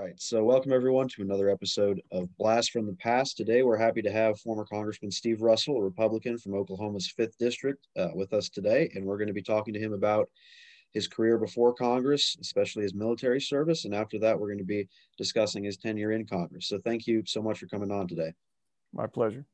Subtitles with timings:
[0.00, 0.20] right.
[0.20, 3.36] So, welcome everyone to another episode of Blast from the Past.
[3.36, 7.86] Today, we're happy to have former Congressman Steve Russell, a Republican from Oklahoma's 5th District,
[7.98, 8.90] uh, with us today.
[8.94, 10.30] And we're going to be talking to him about
[10.92, 13.84] his career before Congress, especially his military service.
[13.84, 16.66] And after that, we're going to be discussing his tenure in Congress.
[16.68, 18.32] So, thank you so much for coming on today.
[18.94, 19.44] My pleasure.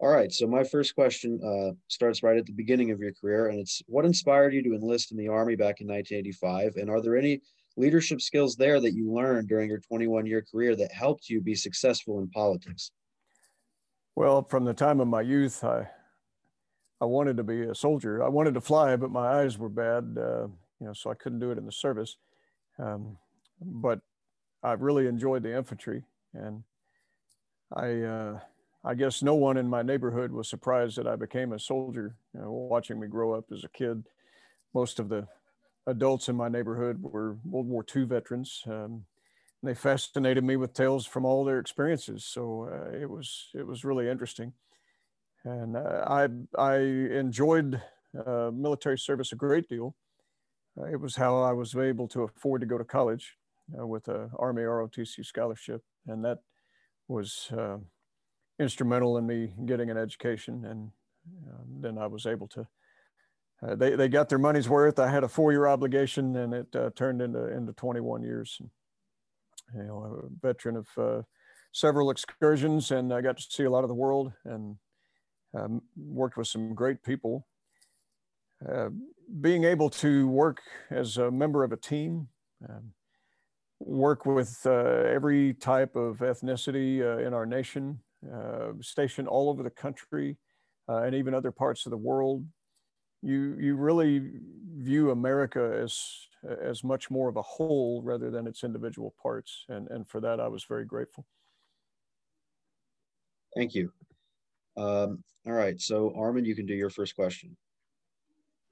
[0.00, 0.32] All right.
[0.32, 3.82] So, my first question uh, starts right at the beginning of your career, and it's
[3.86, 6.76] what inspired you to enlist in the Army back in 1985?
[6.76, 7.42] And are there any
[7.78, 11.54] leadership skills there that you learned during your 21 year career that helped you be
[11.54, 12.90] successful in politics?
[14.16, 15.88] Well, from the time of my youth, I
[17.00, 18.24] I wanted to be a soldier.
[18.24, 20.48] I wanted to fly, but my eyes were bad, uh,
[20.80, 22.16] you know, so I couldn't do it in the service.
[22.80, 23.16] Um,
[23.60, 24.00] but
[24.64, 26.02] I really enjoyed the infantry,
[26.34, 26.64] and
[27.72, 28.40] I uh,
[28.84, 32.16] I guess no one in my neighborhood was surprised that I became a soldier.
[32.34, 34.04] You know, watching me grow up as a kid,
[34.74, 35.28] most of the
[35.86, 38.62] adults in my neighborhood were World War II veterans.
[38.66, 39.04] Um,
[39.62, 42.24] they fascinated me with tales from all their experiences.
[42.24, 44.52] So uh, it was it was really interesting,
[45.44, 47.82] and uh, I I enjoyed
[48.26, 49.96] uh, military service a great deal.
[50.80, 53.36] Uh, it was how I was able to afford to go to college
[53.78, 56.38] uh, with a Army ROTC scholarship, and that
[57.08, 57.78] was uh,
[58.60, 60.64] instrumental in me getting an education.
[60.66, 60.92] And
[61.80, 62.66] then I was able to
[63.66, 64.98] uh, they, they got their money's worth.
[64.98, 68.60] I had a four year obligation and it uh, turned into, into 21 years.
[69.74, 71.22] You know, I'm a veteran of uh,
[71.72, 74.76] several excursions and I got to see a lot of the world and
[75.54, 77.46] um, worked with some great people.
[78.66, 78.90] Uh,
[79.40, 80.60] being able to work
[80.90, 82.28] as a member of a team,
[82.68, 82.92] um,
[83.80, 88.00] work with uh, every type of ethnicity uh, in our nation,
[88.80, 90.36] stationed all over the country
[90.88, 92.44] and even other parts of the world
[93.22, 94.30] you you really
[94.76, 96.28] view America as
[96.62, 100.40] as much more of a whole rather than its individual parts, and and for that
[100.40, 101.26] I was very grateful.
[103.56, 103.92] Thank you.
[104.76, 107.56] Um, all right, so Armin, you can do your first question.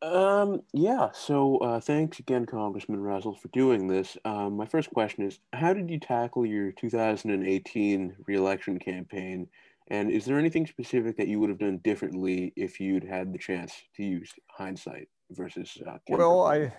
[0.02, 4.16] Um, yeah, so uh, thanks again, Congressman Russell, for doing this.
[4.24, 9.48] Um, my first question is How did you tackle your 2018 reelection campaign
[9.88, 13.38] and is there anything specific that you would have done differently if you'd had the
[13.38, 15.78] chance to use hindsight versus?
[15.86, 16.72] Uh, well, I,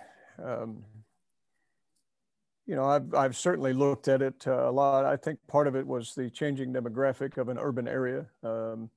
[0.44, 0.84] um,
[2.66, 5.06] you know, I've, I've certainly looked at it uh, a lot.
[5.06, 8.26] I think part of it was the changing demographic of an urban area.
[8.44, 8.90] Um,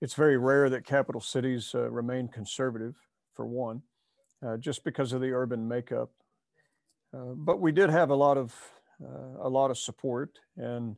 [0.00, 2.96] it's very rare that capital cities uh, remain conservative,
[3.34, 3.82] for one,
[4.44, 6.10] uh, just because of the urban makeup.
[7.14, 8.54] Uh, but we did have a lot of
[9.02, 10.96] uh, a lot of support and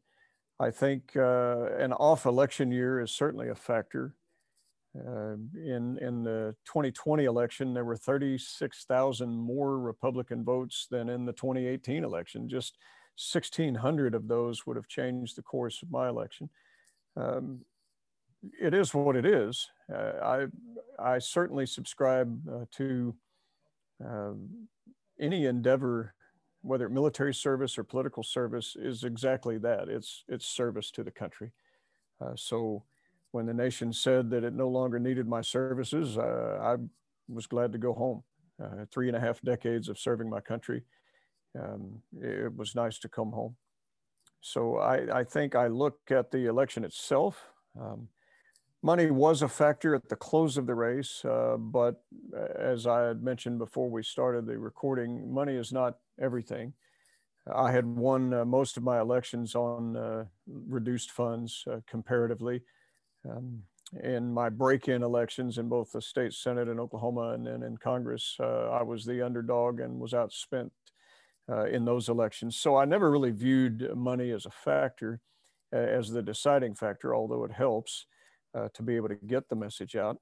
[0.60, 4.15] I think uh, an off election year is certainly a factor.
[4.97, 11.32] Uh, in, in the 2020 election, there were 36,000 more Republican votes than in the
[11.32, 12.48] 2018 election.
[12.48, 12.78] Just
[13.32, 16.48] 1,600 of those would have changed the course of my election.
[17.16, 17.60] Um,
[18.60, 19.69] it is what it is.
[19.93, 20.47] Uh, I,
[20.98, 23.14] I certainly subscribe uh, to
[24.04, 24.69] um,
[25.19, 26.14] any endeavor
[26.64, 29.88] whether military service or political service is exactly that.
[29.88, 31.52] It's it's service to the country.
[32.20, 32.84] Uh, so
[33.32, 36.76] when the nation said that it no longer needed my services, uh, I
[37.28, 38.22] was glad to go home.
[38.62, 40.82] Uh, three and a half decades of serving my country,
[41.60, 43.56] um, it was nice to come home.
[44.41, 47.48] So I, I think I look at the election itself.
[47.81, 48.08] Um,
[48.84, 52.02] money was a factor at the close of the race, uh, but
[52.36, 56.74] uh, as I had mentioned before we started the recording, money is not everything.
[57.52, 62.62] I had won uh, most of my elections on uh, reduced funds uh, comparatively.
[63.28, 63.62] Um,
[64.02, 68.36] in my break-in elections in both the state senate in Oklahoma and then in Congress,
[68.38, 70.70] uh, I was the underdog and was outspent
[71.50, 72.56] uh, in those elections.
[72.56, 75.20] So I never really viewed money as a factor,
[75.72, 78.06] as the deciding factor, although it helps
[78.54, 80.19] to be able to get the message out.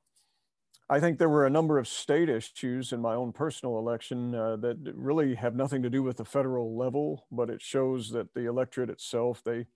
[0.91, 4.57] I think there were a number of state issues in my own personal election uh,
[4.57, 8.47] that really have nothing to do with the federal level, but it shows that the
[8.47, 9.67] electorate itself they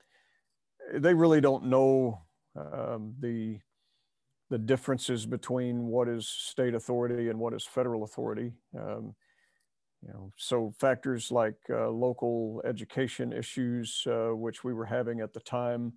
[0.94, 2.22] they really don't know
[2.54, 3.58] um, the
[4.50, 8.52] the differences between what is state authority and what is federal authority.
[8.78, 9.14] Um,
[10.02, 15.32] you know, so factors like uh, local education issues, uh, which we were having at
[15.32, 15.94] the time,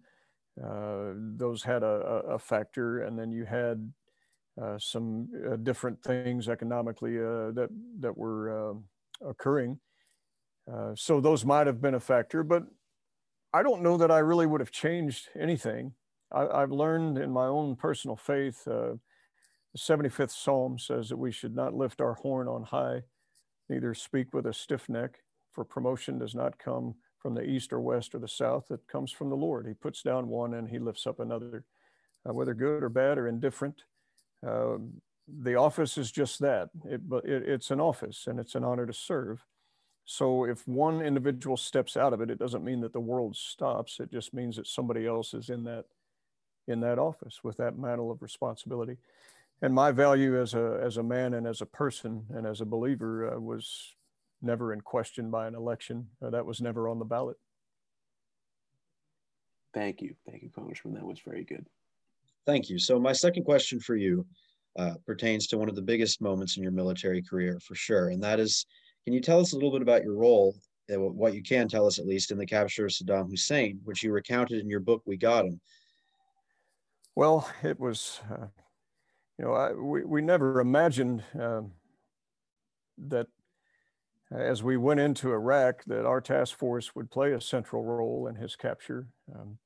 [0.63, 3.91] uh, those had a, a, factor, and then you had
[4.61, 7.69] uh, some uh, different things economically uh, that
[7.99, 8.75] that were
[9.25, 9.79] occurring.
[10.95, 12.63] so those might have been a factor, but
[13.53, 15.93] I don't know that I really would have changed anything.
[16.31, 18.65] I, have learned in my own personal faith.
[18.65, 18.99] the
[19.77, 23.03] 75th Psalm says that we should not lift our horn on high,
[23.69, 25.19] neither speak with a stiff neck,
[25.53, 28.71] for promotion does not come from the east or west or the south.
[28.71, 29.67] It comes from the Lord.
[29.67, 31.65] He puts down one and he lifts up another,
[32.27, 33.83] uh, whether good or bad or indifferent.
[34.45, 34.77] Uh,
[35.27, 36.69] the office is just that.
[36.85, 39.45] It, it, it's an office and it's an honor to serve.
[40.05, 43.99] So if one individual steps out of it, it doesn't mean that the world stops.
[43.99, 45.85] It just means that somebody else is in that
[46.67, 48.97] in that office with that mantle of responsibility.
[49.61, 52.65] And my value as a as a man and as a person and as a
[52.65, 53.95] believer uh, was
[54.41, 56.07] never in question by an election.
[56.21, 57.37] Uh, that was never on the ballot.
[59.73, 60.15] Thank you.
[60.29, 60.95] Thank you, Congressman.
[60.95, 61.65] That was very good.
[62.45, 62.79] Thank you.
[62.79, 64.25] So, my second question for you
[64.77, 68.09] uh, pertains to one of the biggest moments in your military career, for sure.
[68.09, 68.65] And that is
[69.05, 70.55] can you tell us a little bit about your role,
[70.93, 74.03] uh, what you can tell us at least, in the capture of Saddam Hussein, which
[74.03, 75.59] you recounted in your book, We Got Him?
[77.15, 78.47] Well, it was, uh,
[79.37, 81.71] you know, I, we, we never imagined um,
[83.07, 83.27] that
[84.31, 88.35] as we went into Iraq, that our task force would play a central role in
[88.35, 89.07] his capture.
[89.33, 89.57] Um,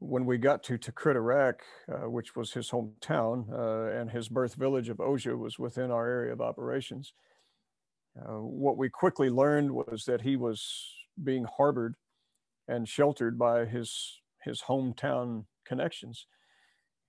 [0.00, 4.54] when we got to Tikrit, Iraq, uh, which was his hometown, uh, and his birth
[4.54, 7.12] village of Oja was within our area of operations,
[8.18, 11.94] uh, what we quickly learned was that he was being harbored
[12.66, 16.26] and sheltered by his his hometown connections,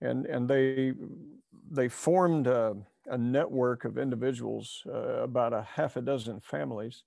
[0.02, 0.94] and and they
[1.72, 2.48] they formed
[3.10, 7.04] a, network of individuals, uh, about a half a dozen families,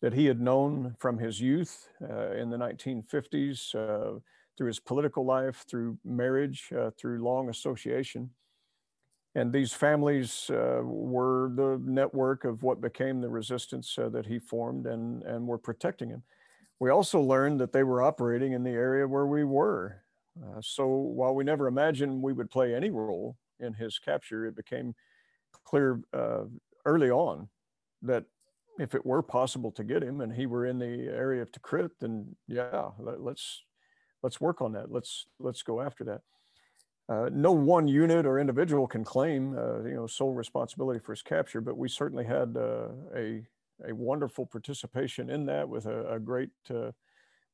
[0.00, 4.18] that he had known from his youth uh, in the 1950s uh,
[4.56, 8.30] through his political life, through marriage, uh, through long association.
[9.34, 14.38] And these families uh, were the network of what became the resistance uh, that he
[14.38, 16.22] formed and, and were protecting him.
[16.80, 20.02] We also learned that they were operating in the area where we were.
[20.60, 24.94] So while we never imagined we would play any role in his capture, it became
[25.68, 26.44] clear uh,
[26.84, 27.48] early on
[28.02, 28.24] that
[28.78, 31.90] if it were possible to get him and he were in the area of Tikrit,
[32.00, 33.62] then yeah, let, let's
[34.22, 34.90] let's work on that.
[34.90, 36.20] Let's let's go after that.
[37.08, 41.22] Uh, no one unit or individual can claim, uh, you know, sole responsibility for his
[41.22, 43.46] capture, but we certainly had uh, a
[43.88, 46.90] a wonderful participation in that with a, a great uh,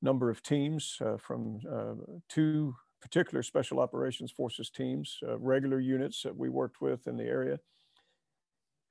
[0.00, 1.94] number of teams uh, from uh,
[2.28, 7.58] two particular special operations forces teams, regular units that we worked with in the area.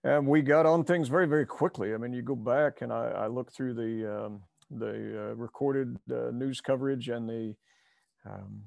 [0.04, 1.94] And we got on things very, very quickly.
[1.94, 6.62] I mean, you go back and I, I look through the um, the recorded news
[6.62, 7.56] coverage and the
[8.26, 8.64] um,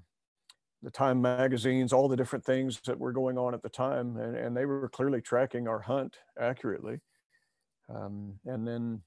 [0.83, 4.37] the Time magazines, all the different things that were going on at the time, and,
[4.37, 7.00] and they were clearly tracking our hunt accurately.
[7.88, 9.03] Um, and then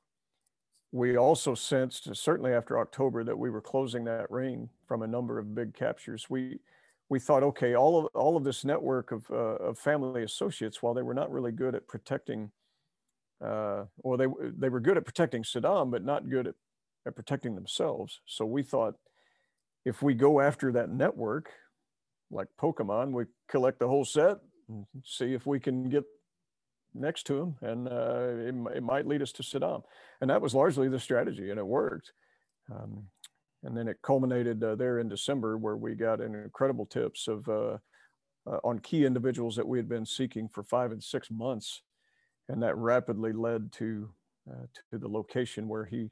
[0.91, 5.37] we also sensed, certainly after October, that we were closing that ring from a number
[5.37, 6.29] of big captures.
[6.29, 6.59] We
[7.09, 10.93] we thought, okay, all of all of this network of, uh, of family associates, while
[10.93, 12.51] they were not really good at protecting,
[13.43, 14.27] uh, or they
[14.57, 16.55] they were good at protecting Saddam, but not good at,
[17.07, 18.21] at protecting themselves.
[18.25, 18.95] So we thought
[19.85, 21.49] if we go after that network,
[22.29, 26.03] like Pokemon, we collect the whole set and see if we can get
[26.93, 29.83] next to him, and uh, it, it, might lead us to Saddam.
[30.21, 32.11] And that was largely the strategy, and it worked.
[32.71, 33.07] Um,
[33.63, 37.47] and then it culminated uh, there in December, where we got an incredible tips of
[37.49, 37.77] uh,
[38.47, 41.81] uh on key individuals that we had been seeking for five and six months,
[42.47, 44.09] and that rapidly led to
[44.49, 46.09] uh, to the location where he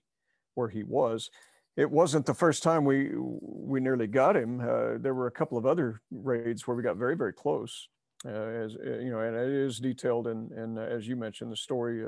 [0.56, 1.30] where he was
[1.78, 4.60] it wasn't the first time we we nearly got him.
[4.60, 7.88] Uh, there were a couple of other raids where we got very very close.
[8.26, 12.00] Uh, as you know, and it is detailed in, in as you mentioned, the story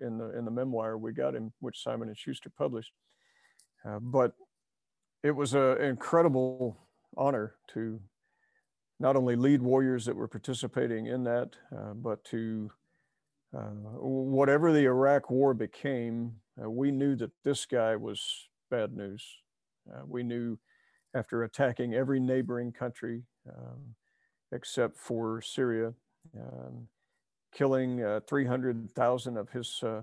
[0.00, 2.92] in the in the memoir we got him, which Simon and Schuster published.
[4.00, 4.34] But
[5.22, 6.76] it was an incredible
[7.16, 8.00] honor to
[9.00, 11.50] not only lead warriors that were participating in that,
[11.96, 12.70] but to
[13.52, 19.24] whatever the Iraq War became, we knew that this guy was bad news.
[19.92, 20.58] Uh, we knew
[21.14, 23.94] after attacking every neighboring country um,
[24.52, 25.92] except for Syria,
[26.38, 26.88] um,
[27.52, 30.02] killing uh, 300,000 of his uh,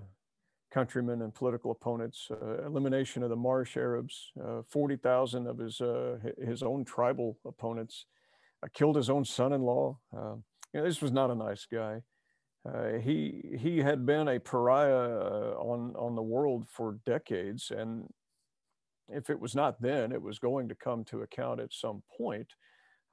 [0.76, 6.18] countrymen and political opponents, uh, elimination of the Marsh Arabs, uh, 40,000 of his, uh,
[6.44, 8.04] his own tribal opponents,
[8.74, 9.98] killed his own son-in-law.
[10.14, 12.02] Um, you know, this was not a nice guy.
[12.68, 18.08] Uh, he he had been a pariah uh, on on the world for decades, and
[19.08, 22.48] if it was not then, it was going to come to account at some point.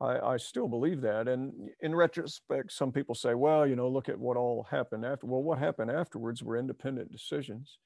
[0.03, 1.27] I, I, still believe that.
[1.27, 5.27] And in retrospect, some people say, well, you know, look at what all happened after.
[5.27, 7.77] Well, what happened afterwards were independent decisions.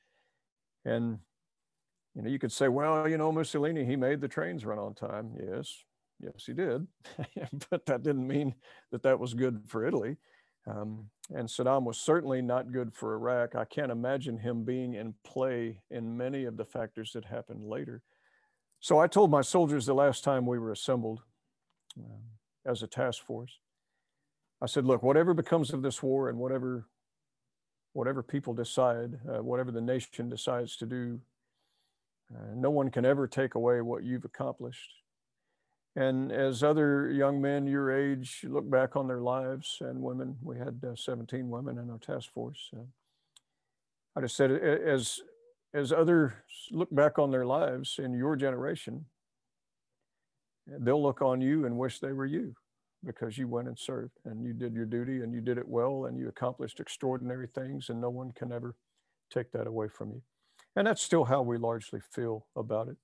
[0.83, 1.19] And,
[2.15, 4.95] you know, you could say, well, you know, Mussolini, he made the trains run on
[4.95, 5.33] time.
[5.39, 5.83] Yes,
[6.19, 6.87] yes, he did.
[7.69, 8.55] but that didn't mean
[8.91, 10.17] that that was good for Italy.
[10.65, 13.55] Um, and Saddam was certainly not good for Iraq.
[13.55, 18.01] I can't imagine him being in play in many of the factors that happened later.
[18.79, 21.21] So I told my soldiers the last time we were assembled
[21.99, 23.59] uh, as a task force,
[24.61, 26.87] I said, look, whatever becomes of this war and whatever,
[27.93, 31.19] whatever people decide, uh, whatever the nation decides to do,
[32.35, 34.91] uh, no one can ever take away what you've accomplished.
[35.95, 40.57] And as other young men your age look back on their lives and women, we
[40.57, 42.71] had uh, 17 women in our task force.
[44.15, 45.19] I just said, as,
[45.73, 46.33] as others
[46.71, 49.05] look back on their lives in your generation,
[50.79, 52.53] they'll look on you and wish they were you
[53.05, 56.05] because you went and served and you did your duty and you did it well
[56.05, 58.75] and you accomplished extraordinary things and no one can ever
[59.31, 60.21] take that away from you.
[60.75, 62.97] And that's still how we largely feel about it.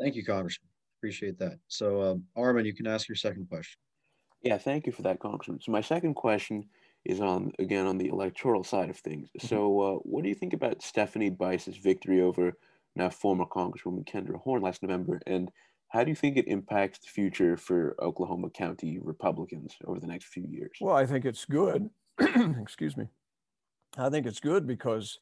[0.00, 0.68] Thank you, Congressman.
[0.98, 1.58] Appreciate that.
[1.68, 3.78] So, um, Armin, you can ask your second question.
[4.42, 5.60] Yeah, thank you for that, Congressman.
[5.60, 6.64] So, my second question
[7.04, 9.28] is on again on the electoral side of things.
[9.28, 9.46] Mm-hmm.
[9.46, 12.52] So, uh, what do you think about Stephanie Bice's victory over
[12.98, 15.50] now former Congresswoman Kendra Horn last November, and
[15.88, 20.26] how do you think it impacts the future for Oklahoma County Republicans over the next
[20.26, 20.72] few years?
[20.80, 21.88] Well, I think it's good.
[22.60, 23.06] Excuse me.
[23.96, 25.18] I think it's good because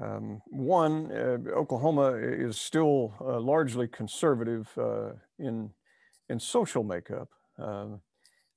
[0.00, 5.70] um, one, uh, Oklahoma is still uh, largely conservative uh, in
[6.28, 7.28] in social makeup.
[7.58, 8.00] Um,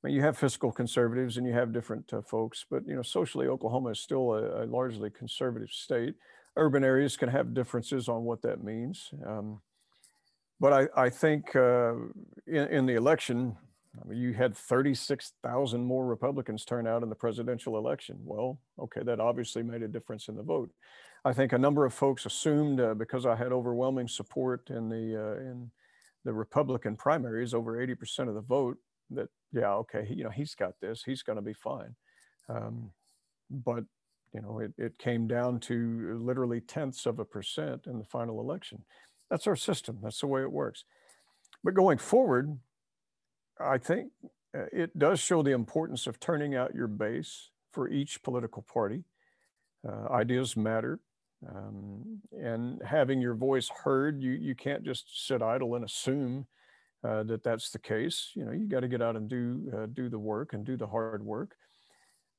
[0.04, 3.02] I mean, you have fiscal conservatives and you have different uh, folks, but you know,
[3.02, 6.14] socially, Oklahoma is still a, a, largely conservative state.
[6.56, 9.62] Urban areas can have differences on what that means, um,
[10.60, 11.94] but I, I think uh,
[12.48, 13.58] in, in the election,
[14.02, 18.18] I mean, you had 36,000 more Republicans turn out in the presidential election.
[18.24, 20.72] Well, okay, that obviously made a difference in the vote.
[21.26, 25.22] I think a number of folks assumed uh, because I had overwhelming support in the
[25.22, 25.72] uh, in
[26.26, 28.78] the Republican primaries, over 80% of the vote,
[29.12, 31.96] that yeah, okay, you know, he's got this, he's going to be fine.
[32.50, 32.92] Um,
[33.50, 33.84] but
[34.34, 38.40] you know, it, it came down to literally tenths of a percent in the final
[38.40, 38.84] election.
[39.30, 40.00] That's our system.
[40.02, 40.86] That's the way it works.
[41.64, 42.58] But going forward,
[43.60, 44.12] I think
[44.58, 49.04] uh, it does show the importance of turning out your base for each political party.
[49.88, 51.00] Uh, ideas matter
[51.50, 56.46] um, and having your voice heard you you can't just sit idle and assume
[57.04, 59.86] uh, that that's the case you know you got to get out and do uh,
[59.94, 61.56] do the work and do the hard work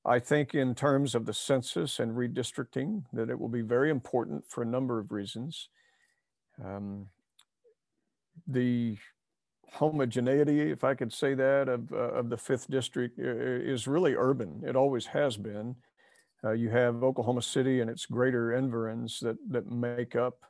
[0.07, 4.45] i think in terms of the census and redistricting that it will be very important
[4.49, 5.69] for a number of reasons.
[6.65, 7.09] Um,
[8.47, 8.97] the
[9.73, 14.63] homogeneity if i could say that of, uh, of the fifth district is really urban.
[14.67, 15.77] It always has been.
[16.45, 20.45] Uh, you have Oklahoma City and its greater environs that, that make up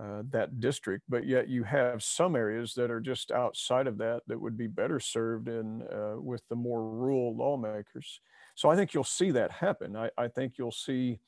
[0.00, 4.22] uh, that district, but yet you have some areas that are just outside of that
[4.26, 8.20] that would be better served in uh, with the more rural lawmakers.
[8.54, 9.96] So I think you'll see that happen.
[9.96, 11.20] I, I think you'll see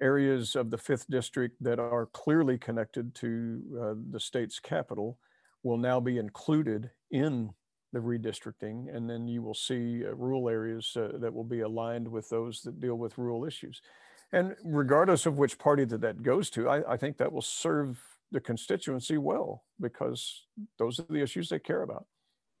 [0.00, 5.18] areas of the fifth district that are clearly connected to uh, the state's capital
[5.62, 7.50] will now be included in
[7.92, 12.06] the redistricting, and then you will see uh, rural areas uh, that will be aligned
[12.06, 13.80] with those that deal with rural issues.
[14.32, 17.98] And regardless of which party that that goes to, I, I think that will serve
[18.32, 20.46] the constituency well because
[20.78, 22.06] those are the issues they care about.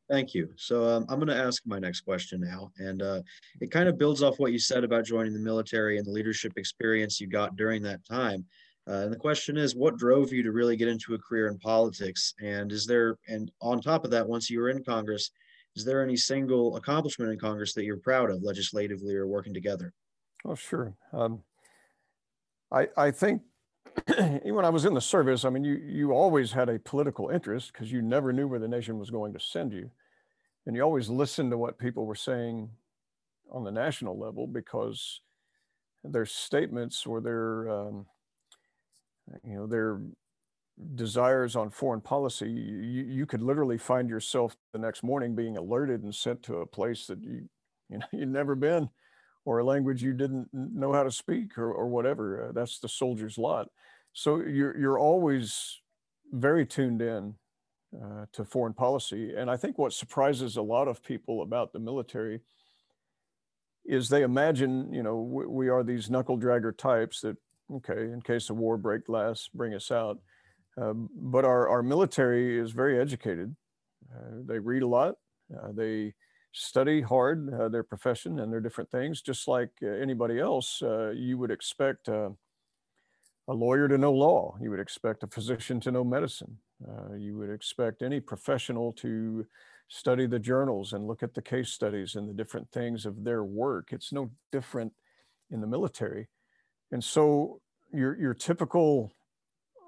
[0.08, 0.50] Thank you.
[0.56, 3.22] So um, I'm going to ask my next question now, and uh,
[3.60, 6.52] it kind of builds off what you said about joining the military and the leadership
[6.56, 8.44] experience you got during that time.
[8.88, 11.58] Uh, and the question is, what drove you to really get into a career in
[11.58, 12.34] politics?
[12.40, 15.32] And is there, and on top of that, once you were in Congress,
[15.74, 19.92] is there any single accomplishment in Congress that you're proud of legislatively or working together?
[20.44, 20.94] Oh, sure.
[21.12, 21.42] Um,
[22.72, 23.42] I, I think
[24.44, 27.72] when I was in the service, I mean, you, you always had a political interest
[27.72, 29.90] because you never knew where the nation was going to send you.
[30.66, 32.70] And you always listened to what people were saying
[33.50, 35.20] on the national level because
[36.04, 38.06] their statements or their um,
[39.44, 40.00] you know their
[40.94, 46.02] desires on foreign policy you, you could literally find yourself the next morning being alerted
[46.02, 47.48] and sent to a place that you
[47.88, 48.88] you know you'd never been
[49.46, 52.88] or a language you didn't know how to speak or, or whatever uh, that's the
[52.88, 53.68] soldier's lot
[54.12, 55.80] so you're you're always
[56.32, 57.34] very tuned in
[57.96, 61.78] uh, to foreign policy and i think what surprises a lot of people about the
[61.78, 62.40] military
[63.86, 67.36] is they imagine you know we, we are these knuckle dragger types that
[67.74, 70.18] okay, in case of war break glass, bring us out.
[70.80, 73.54] Um, but our, our military is very educated.
[74.14, 75.14] Uh, they read a lot.
[75.54, 76.14] Uh, they
[76.56, 80.80] study hard uh, their profession and their different things, just like uh, anybody else.
[80.82, 82.30] Uh, you would expect uh,
[83.48, 84.56] a lawyer to know law.
[84.60, 86.58] You would expect a physician to know medicine.
[87.16, 89.46] you would expect any professional to
[89.88, 93.44] study the journals and look at the case studies and the different things of their
[93.44, 93.92] work.
[93.92, 94.92] It's no different
[95.50, 96.28] in the military.
[96.90, 97.60] And so
[97.92, 99.12] your, your typical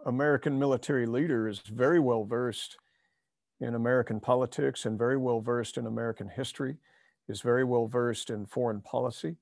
[0.07, 2.77] American military leader is very well versed
[3.61, 6.77] in American politics and very well versed in American history,
[7.29, 9.37] is very well versed in foreign policy.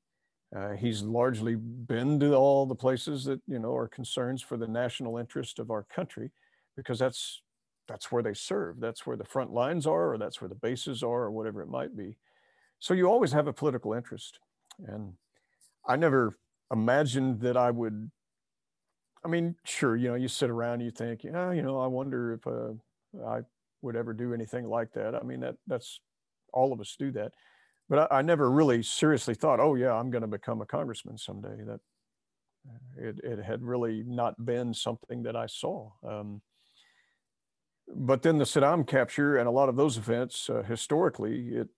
[0.54, 4.66] Uh, he's largely been to all the places that you know are concerns for the
[4.66, 6.30] national interest of our country,
[6.76, 7.42] because that's
[7.88, 8.80] that's where they serve.
[8.80, 11.68] That's where the front lines are, or that's where the bases are, or whatever it
[11.68, 12.16] might be.
[12.78, 14.38] So you always have a political interest,
[14.86, 15.14] and
[15.86, 16.38] I never
[16.72, 18.10] imagined that I would.
[19.24, 21.88] I mean, sure, you know, you sit around, and you think, yeah, you know, I
[21.88, 22.74] wonder if uh,
[23.26, 23.40] I
[23.82, 25.14] would ever do anything like that.
[25.14, 26.00] I mean, that that's
[26.52, 27.32] all of us do that,
[27.88, 31.18] but I, I never really seriously thought, oh yeah, I'm going to become a congressman
[31.18, 31.62] someday.
[31.66, 31.80] That
[32.96, 35.90] it, it had really not been something that I saw.
[36.06, 36.40] Um,
[37.94, 41.68] but then the Saddam capture and a lot of those events, uh, historically, it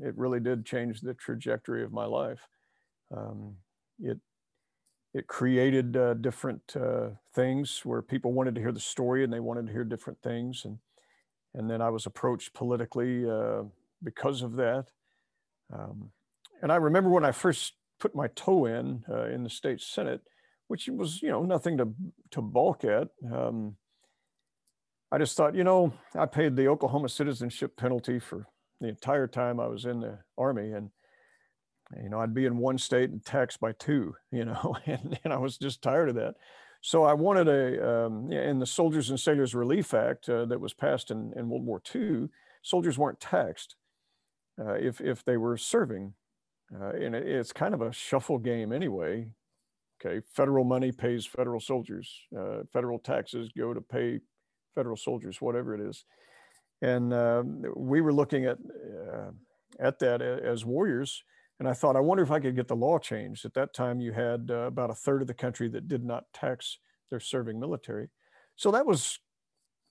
[0.00, 2.46] it really did change the trajectory of my life.
[3.14, 3.56] Um,
[3.98, 4.18] it
[5.14, 9.40] it created uh, different uh, things where people wanted to hear the story and they
[9.40, 10.78] wanted to hear different things, and
[11.58, 13.64] and then I was approached politically uh,
[14.02, 14.86] because of that.
[15.72, 16.12] Um,
[16.62, 20.22] and I remember when I first put my toe in uh, in the state senate,
[20.68, 21.92] which was you know nothing to
[22.30, 23.08] to balk at.
[23.30, 23.76] Um,
[25.10, 28.46] I just thought, you know, I paid the Oklahoma citizenship penalty for
[28.80, 30.90] the entire time I was in the army, and
[32.00, 35.32] you know, I'd be in one state and taxed by two, you know, and, and
[35.32, 36.34] I was just tired of that.
[36.80, 40.72] So I wanted a, um, in the Soldiers and Sailors Relief Act uh, that was
[40.72, 42.28] passed in, in World War II,
[42.62, 43.76] soldiers weren't taxed
[44.60, 46.14] uh, if, if they were serving.
[46.74, 49.28] Uh, and it, it's kind of a shuffle game anyway.
[50.00, 52.08] Okay, federal money pays federal soldiers,
[52.38, 54.20] uh, federal taxes go to pay
[54.76, 56.04] federal soldiers, whatever it is.
[56.82, 58.58] And um, we were looking at
[59.12, 59.30] uh,
[59.80, 61.24] at that as warriors,
[61.58, 63.44] and I thought, I wonder if I could get the law changed.
[63.44, 66.24] At that time, you had uh, about a third of the country that did not
[66.32, 66.78] tax
[67.10, 68.08] their serving military.
[68.56, 69.18] So that was,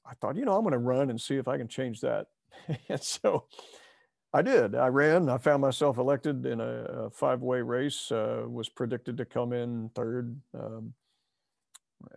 [0.06, 2.28] I thought, you know, I'm going to run and see if I can change that.
[2.90, 3.48] and so
[4.34, 4.76] I did.
[4.76, 5.30] I ran.
[5.30, 8.12] I found myself elected in a, a five-way race.
[8.12, 10.40] Uh, was predicted to come in third.
[10.54, 10.94] Um,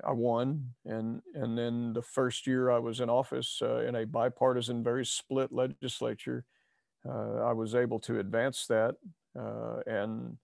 [0.05, 4.05] I won, and and then the first year I was in office uh, in a
[4.05, 6.45] bipartisan, very split legislature,
[7.09, 8.97] uh, I was able to advance that
[9.35, 10.37] and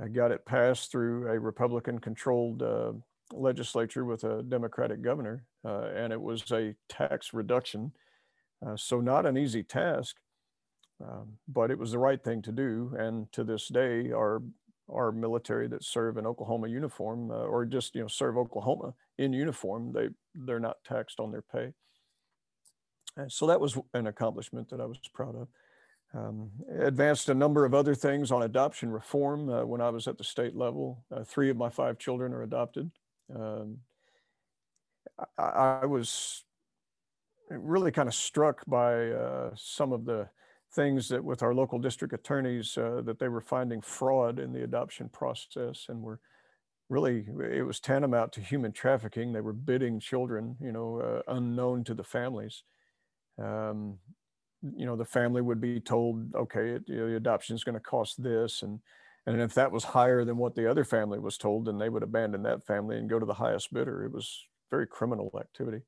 [0.00, 2.92] I got it passed through a Republican-controlled uh,
[3.32, 7.92] legislature with a Democratic governor, uh, and it was a tax reduction.
[8.64, 10.16] Uh, so not an easy task,
[11.02, 12.94] um, but it was the right thing to do.
[12.98, 14.42] And to this day, our
[14.92, 19.32] our military that serve in Oklahoma uniform uh, or just you know serve Oklahoma in
[19.32, 21.72] uniform, they they're not taxed on their pay.
[23.16, 25.48] And so that was an accomplishment that I was proud of.
[26.16, 30.16] Um, advanced a number of other things on adoption reform uh, when I was at
[30.16, 31.04] the state level.
[31.10, 32.90] Uh, three of my five children are adopted.
[33.34, 33.78] Um,
[35.36, 36.44] I, I, was
[37.50, 40.28] really kind of struck by uh, some of the
[40.72, 44.62] things that with our local district attorneys uh, that they were finding fraud in the
[44.62, 46.20] adoption process and were
[46.88, 51.82] really it was tantamount to human trafficking they were bidding children you know uh, unknown
[51.84, 52.62] to the families
[53.42, 53.98] um,
[54.76, 57.74] you know the family would be told okay it, you know, the adoption is going
[57.74, 58.80] to cost this and
[59.26, 62.02] and if that was higher than what the other family was told then they would
[62.02, 64.04] abandon that family and go to the highest bidder.
[64.04, 65.82] It was very criminal activity.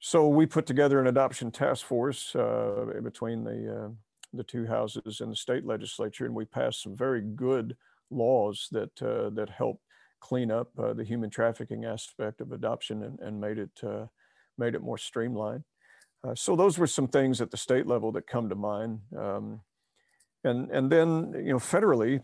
[0.00, 3.88] So we put together an adoption task force uh, between the uh,
[4.32, 7.76] the two houses in the state legislature and we passed some very good
[8.10, 9.80] laws that uh, that help
[10.20, 14.06] clean up uh, the human trafficking aspect of adoption and, and made it uh,
[14.58, 15.64] made it more streamlined
[16.26, 19.00] uh, so those were some things at the state level that come to mind.
[19.16, 19.60] Um,
[20.44, 22.20] and, and then, you know, federally,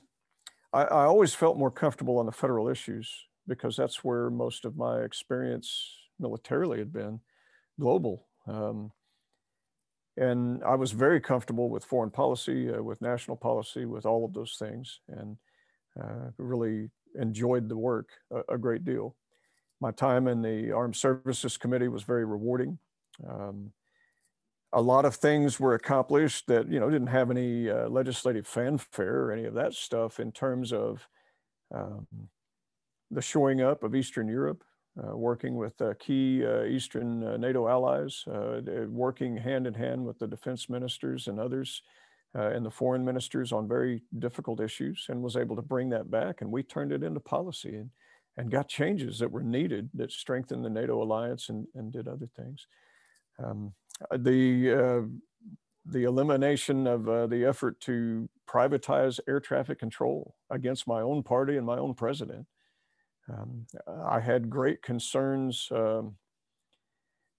[0.72, 3.12] I, I, always felt more comfortable on the federal issues
[3.46, 7.20] because that's where most of my experience militarily had been
[7.78, 8.26] global.
[8.46, 8.92] Um,
[10.16, 14.34] and I was very comfortable with foreign policy, uh, with national policy, with all of
[14.34, 15.36] those things, and
[16.00, 19.16] uh, really enjoyed the work a, a, great deal.
[19.80, 22.78] My time in the Armed Services Committee was very rewarding.
[23.28, 23.72] Um,
[24.72, 29.24] a lot of things were accomplished that you know didn't have any uh, legislative fanfare
[29.24, 31.06] or any of that stuff in terms of
[31.74, 32.06] um,
[33.10, 34.64] the shoring up of Eastern Europe,
[35.02, 40.04] uh, working with uh, key uh, Eastern uh, NATO allies, uh, working hand in hand
[40.04, 41.82] with the defense ministers and others
[42.34, 46.40] and the foreign ministers on very difficult issues, and was able to bring that back.
[46.40, 47.90] And we turned it into policy and,
[48.38, 52.30] and got changes that were needed that strengthened the NATO alliance and, and did other
[52.34, 52.66] things.
[53.38, 53.74] Um,
[54.16, 55.06] the uh,
[55.84, 61.56] the elimination of uh, the effort to privatize air traffic control against my own party
[61.56, 62.46] and my own president.
[63.28, 66.16] Um, I had great concerns um,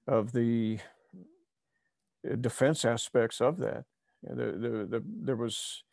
[0.08, 0.80] of the
[2.30, 3.86] uh, defense aspects of that.
[4.24, 5.84] The, the, the, there was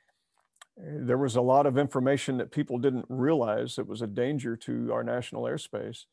[0.77, 4.93] there was a lot of information that people didn't realize that was a danger to
[4.93, 6.05] our national airspace,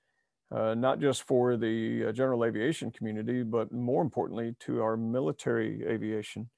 [0.51, 5.85] uh, not just for the uh, general aviation community, but more importantly to our military
[5.85, 6.49] aviation.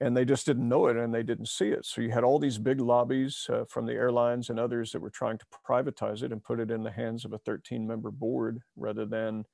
[0.00, 1.84] And they just didn't know it and they didn't see it.
[1.84, 5.10] So you had all these big lobbies uh, from the airlines and others that were
[5.10, 8.60] trying to privatize it and put it in the hands of a 13 member board
[8.76, 9.44] rather than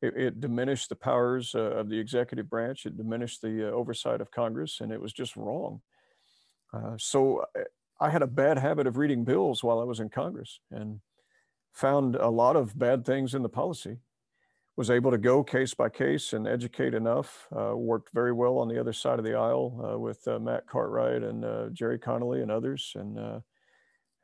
[0.00, 4.20] it, it diminished the powers uh, of the executive branch, it diminished the uh, oversight
[4.20, 5.80] of Congress, and it was just wrong.
[6.72, 7.44] Uh, so
[8.00, 11.00] I had a bad habit of reading bills while I was in Congress and
[11.72, 13.98] found a lot of bad things in the policy.
[14.76, 17.48] Was able to go case by case and educate enough.
[17.50, 20.68] Uh, worked very well on the other side of the aisle uh, with uh, Matt
[20.68, 23.18] Cartwright and uh, Gerry Connolly and others, and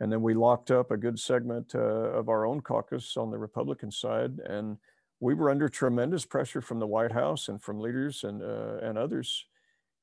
[0.00, 3.90] and then we locked up a good segment of our own caucus on the Republican
[3.90, 4.76] side, and
[5.18, 9.46] we were under tremendous pressure from the White House and from leaders and and others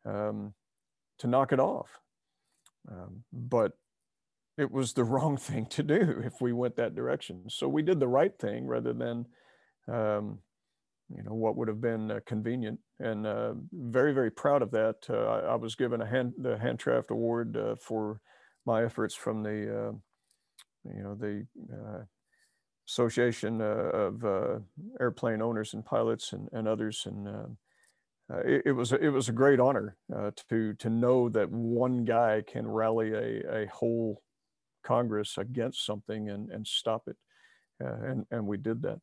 [0.05, 0.53] um,
[1.19, 2.01] to knock it off.
[2.89, 3.71] Um, but
[4.57, 7.43] it was the wrong thing to do if we went that direction.
[7.49, 9.25] So we did the right thing rather than,
[9.87, 10.39] um,
[11.09, 12.79] you know, what would have been uh, convenient.
[12.99, 14.95] And uh, very, very proud of that.
[15.09, 18.21] Uh, I, I, was given a hand, the Hartranft Award uh, for
[18.65, 19.91] my efforts from the, uh,
[20.85, 22.03] you know, the uh,
[22.87, 24.23] Association of
[24.99, 27.03] Airplane Owners and Pilots and, and others.
[27.05, 27.57] And
[28.31, 32.05] uh, it, it, was it was a great honor uh, to to know that one
[32.05, 34.21] guy can rally a, a whole
[34.83, 37.17] Congress against something and and stop it,
[37.83, 38.99] uh, and and we did that.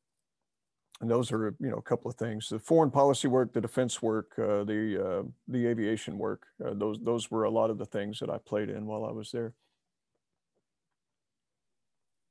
[1.00, 4.02] And those are you know a couple of things: the foreign policy work, the defense
[4.02, 6.46] work, uh, the uh, the aviation work.
[6.64, 9.12] Uh, those those were a lot of the things that I played in while I
[9.12, 9.54] was there.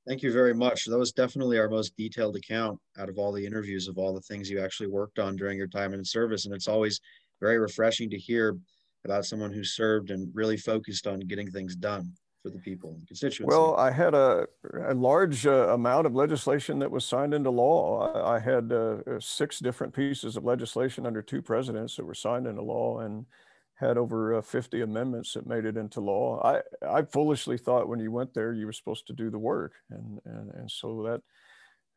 [0.07, 0.85] Thank you very much.
[0.85, 4.21] That was definitely our most detailed account out of all the interviews of all the
[4.21, 6.45] things you actually worked on during your time in service.
[6.45, 7.01] And it's always
[7.41, 8.57] very refreshing to hear
[9.03, 13.07] about someone who served and really focused on getting things done for the people and
[13.07, 13.43] constituency.
[13.43, 14.45] Well, I had a,
[14.87, 18.11] a large uh, amount of legislation that was signed into law.
[18.13, 22.47] I, I had uh, six different pieces of legislation under two presidents that were signed
[22.47, 22.99] into law.
[22.99, 23.25] And
[23.77, 26.41] had over uh, 50 amendments that made it into law.
[26.43, 29.73] I, I foolishly thought when you went there, you were supposed to do the work.
[29.91, 31.21] And, and, and so that,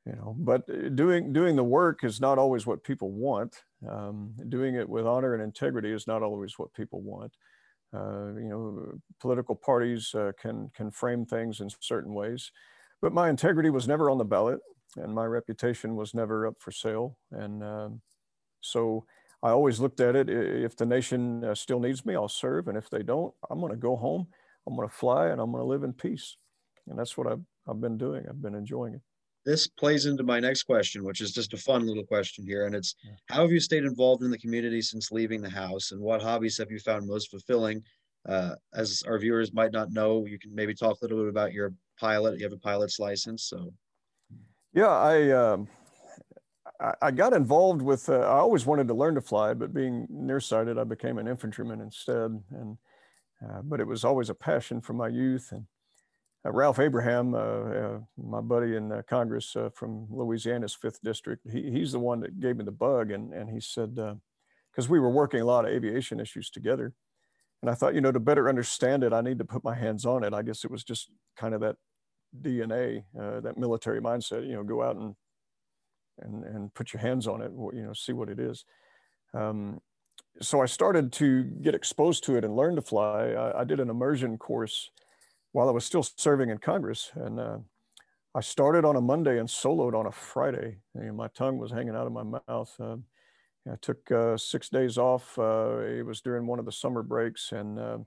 [0.04, 3.56] you know, but doing, doing the work is not always what people want.
[3.88, 7.32] Um, doing it with honor and integrity is not always what people want.
[7.92, 12.52] Uh, you know, political parties uh, can, can frame things in certain ways,
[13.02, 14.60] but my integrity was never on the ballot
[14.96, 17.16] and my reputation was never up for sale.
[17.32, 18.00] And um,
[18.60, 19.04] so,
[19.42, 20.28] I always looked at it.
[20.28, 22.68] If the nation uh, still needs me, I'll serve.
[22.68, 24.26] And if they don't, I'm going to go home.
[24.66, 26.36] I'm going to fly and I'm going to live in peace.
[26.86, 28.26] And that's what I've, I've been doing.
[28.28, 29.00] I've been enjoying it.
[29.44, 32.66] This plays into my next question, which is just a fun little question here.
[32.66, 33.12] And it's yeah.
[33.28, 35.92] how have you stayed involved in the community since leaving the house?
[35.92, 37.82] And what hobbies have you found most fulfilling?
[38.28, 41.54] Uh, as our viewers might not know, you can maybe talk a little bit about
[41.54, 42.38] your pilot.
[42.38, 43.44] You have a pilot's license.
[43.44, 43.72] So,
[44.74, 45.30] yeah, I.
[45.30, 45.68] Um,
[47.02, 50.78] I got involved with, uh, I always wanted to learn to fly, but being nearsighted,
[50.78, 52.42] I became an infantryman instead.
[52.50, 52.78] And,
[53.44, 55.52] uh, but it was always a passion from my youth.
[55.52, 55.79] And uh,
[56.44, 61.92] Ralph Abraham, uh, uh, my buddy in uh, Congress from Louisiana's fifth district, he, he's
[61.92, 63.10] the one that gave me the bug.
[63.10, 63.94] And, and he said,
[64.72, 66.94] because we were working a lot of aviation issues together.
[67.60, 70.06] And I thought, you know, to better understand it, I need to put my hands
[70.06, 70.32] on it.
[70.32, 71.76] I guess it was just kind of that
[72.40, 75.14] DNA, that military mindset, you know, go out and
[76.22, 78.64] and, and put your hands on it, you know, see what it is.
[79.34, 79.80] Um,
[80.40, 83.30] so I started to get exposed to it and learn to fly.
[83.30, 84.90] I, I, did an immersion course
[85.52, 87.10] while I was still serving in Congress.
[87.14, 87.58] And uh,
[88.34, 90.78] I started on a Monday and soloed on a Friday.
[90.94, 92.74] My tongue was hanging out of my mouth.
[92.78, 92.96] Uh,
[93.70, 95.38] I took uh, six days off.
[95.38, 97.98] Uh, it was during one of the summer breaks and uh,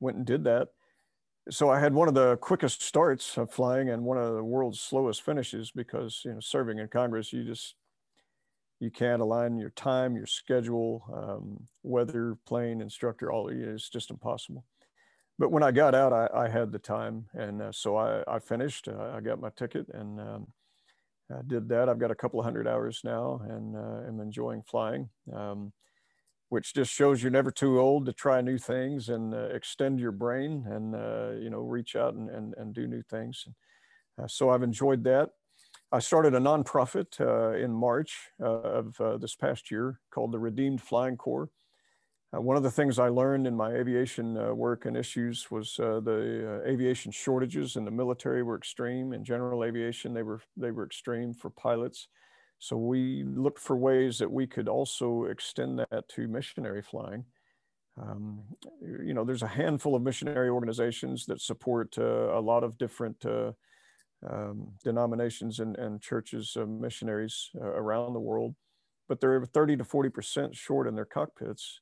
[0.00, 0.68] went and did that
[1.50, 4.80] so I had one of the quickest starts of flying and one of the world's
[4.80, 7.74] slowest finishes because you know serving in Congress you just
[8.80, 14.64] you can't align your time, your schedule, um, weather, plane, instructor, all it's just impossible.
[15.38, 18.38] But when I got out, I, I had the time, and uh, so I, I
[18.40, 18.88] finished.
[18.88, 20.46] Uh, I got my ticket and um,
[21.30, 21.88] I did that.
[21.88, 25.08] I've got a couple of hundred hours now, and uh, am enjoying flying.
[25.32, 25.72] Um,
[26.50, 30.12] which just shows you're never too old to try new things and uh, extend your
[30.12, 33.46] brain and uh, you know reach out and, and, and do new things
[34.18, 35.28] uh, so i've enjoyed that
[35.92, 37.20] i started a nonprofit
[37.62, 41.50] in march of this past year called the redeemed flying corps
[42.34, 45.78] Uh, one of the things I learned in my aviation uh, work and issues was
[45.78, 49.14] uh, the uh, aviation shortages in the military were extreme.
[49.14, 52.08] In general aviation, they were they were extreme for pilots.
[52.58, 57.24] So we looked for ways that we could also extend that to missionary flying.
[58.00, 58.44] Um,
[58.82, 63.24] you know, there's a handful of missionary organizations that support uh, a lot of different
[63.24, 63.52] uh,
[64.28, 68.54] um, denominations and, and churches, missionaries around the world,
[69.08, 71.80] but they're 30 to 40 percent short in their cockpits.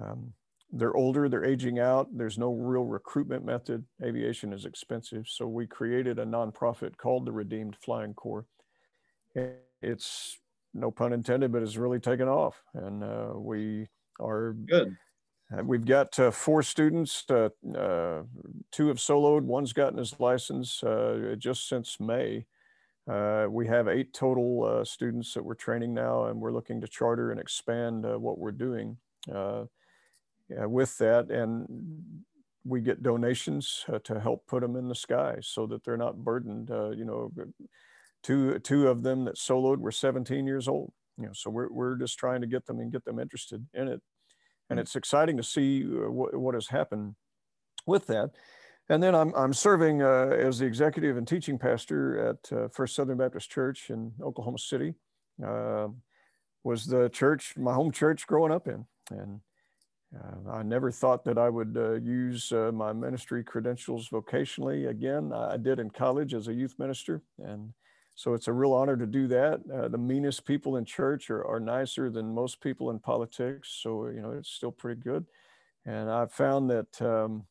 [0.00, 0.32] Um,
[0.72, 2.08] they're older, they're aging out.
[2.16, 3.84] There's no real recruitment method.
[4.02, 5.26] Aviation is expensive.
[5.28, 8.46] So we created a nonprofit called the Redeemed Flying Corps.
[9.82, 10.38] It's
[10.72, 12.62] no pun intended, but it's really taken off.
[12.74, 14.96] And uh, we are good.
[15.52, 17.24] Uh, we've got uh, four students.
[17.28, 18.22] Uh, uh
[18.70, 19.42] two have soloed.
[19.42, 22.46] One's gotten his license uh, just since May.
[23.06, 27.38] we have eight total students that we're training now, and we're looking to charter and
[27.38, 28.96] expand what we're doing
[30.60, 31.30] uh, with that.
[31.30, 31.66] And
[32.64, 36.24] we get donations uh, to help put them in the sky so that they're not
[36.24, 36.70] burdened.
[36.70, 37.32] Uh, you know,
[38.22, 40.92] two, two of them that soloed were 17 years old.
[41.18, 43.88] You know, so we're, we're just trying to get them and get them interested in
[43.88, 44.00] it.
[44.70, 47.14] And it's exciting to see uh, what, what has happened
[47.86, 48.30] with that.
[48.88, 52.94] And then I'm, I'm serving uh, as the executive and teaching pastor at uh, First
[52.94, 54.94] Southern Baptist Church in Oklahoma City.
[55.44, 55.88] Uh,
[56.64, 58.86] was the church, my home church growing up in.
[59.10, 59.40] And
[60.14, 65.32] uh, I never thought that I would uh, use uh, my ministry credentials vocationally again.
[65.32, 67.22] I did in college as a youth minister.
[67.38, 67.72] And
[68.14, 69.60] so it's a real honor to do that.
[69.72, 73.78] Uh, the meanest people in church are, are nicer than most people in politics.
[73.82, 75.24] So, you know, it's still pretty good.
[75.86, 77.46] And I've found that, um,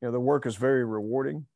[0.00, 1.46] you know, the work is very rewarding.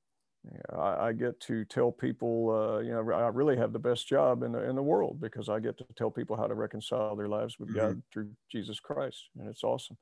[0.77, 4.43] I, I get to tell people, uh, you know, I really have the best job
[4.43, 7.29] in the, in the world because I get to tell people how to reconcile their
[7.29, 7.79] lives with mm-hmm.
[7.79, 9.97] God through Jesus Christ, and it's awesome.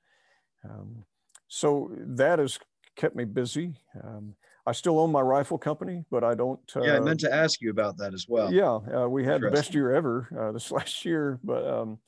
[0.65, 1.05] Um,
[1.49, 2.59] so that has
[2.97, 3.77] kept me busy.
[4.03, 4.35] Um,
[4.67, 6.61] I still own my rifle company, but I don't.
[6.75, 8.53] Uh, yeah, I meant to ask you about that as well.
[8.53, 11.99] Yeah, uh, we had the best year ever uh, this last year, but um,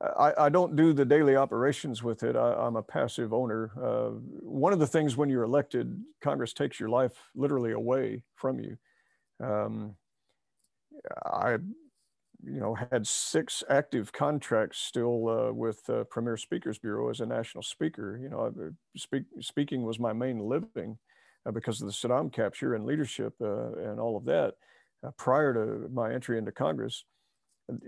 [0.00, 2.34] I, I, don't do the daily operations with it.
[2.34, 3.70] I, am a passive owner.
[3.76, 8.60] Uh, one of the things when you're elected, Congress takes your life literally away from
[8.60, 8.78] you.
[9.44, 9.96] Um,
[11.26, 11.58] I,
[12.42, 17.26] you know, had six active contracts still uh, with uh, Premier Speakers Bureau as a
[17.26, 18.18] national speaker.
[18.22, 18.52] You know,
[18.96, 20.98] speak, speaking was my main living
[21.44, 24.54] uh, because of the Saddam capture and leadership uh, and all of that.
[25.06, 27.04] Uh, prior to my entry into Congress,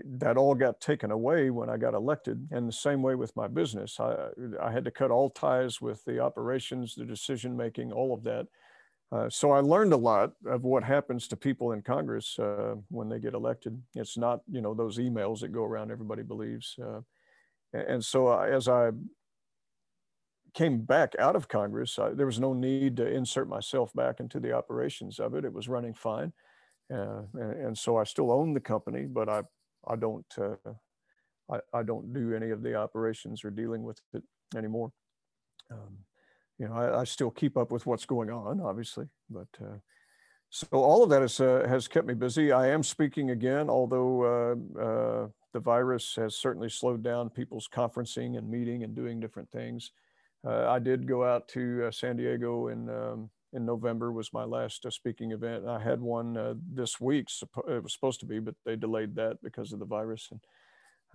[0.05, 2.47] that all got taken away when I got elected.
[2.51, 4.29] And the same way with my business, I,
[4.61, 8.47] I had to cut all ties with the operations, the decision making, all of that.
[9.11, 13.09] Uh, so I learned a lot of what happens to people in Congress uh, when
[13.09, 13.79] they get elected.
[13.93, 16.75] It's not, you know, those emails that go around everybody believes.
[16.83, 17.01] Uh,
[17.73, 18.91] and so as I
[20.53, 24.39] came back out of Congress, I, there was no need to insert myself back into
[24.39, 25.45] the operations of it.
[25.45, 26.33] It was running fine.
[26.93, 29.41] Uh, and, and, so I still own the company, but I
[29.87, 30.71] I don't uh,
[31.51, 34.23] I, I don't do any of the operations or dealing with it
[34.55, 34.91] anymore.
[35.71, 35.97] Um,
[36.59, 39.77] you know, I, I, still keep up with what's going on, obviously, but uh,
[40.49, 42.51] so all of that is, uh, has kept me busy.
[42.51, 48.37] I am speaking again, although uh, uh, the virus has certainly slowed down people's conferencing
[48.37, 49.91] and meeting and doing different things.
[50.45, 54.85] Uh, I did go out to San Diego in um, in November was my last
[54.85, 55.67] uh, speaking event.
[55.67, 57.27] I had one uh, this week.
[57.67, 60.29] It was supposed to be, but they delayed that because of the virus.
[60.31, 60.41] And